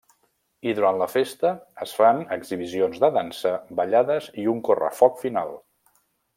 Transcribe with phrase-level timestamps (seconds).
[0.69, 1.51] I durant la festa
[1.85, 5.57] es fan exhibicions de dansa, ballades i un correfoc final.